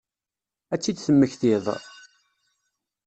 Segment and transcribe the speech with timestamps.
[0.73, 1.65] Ad tt-id-temmektiḍ?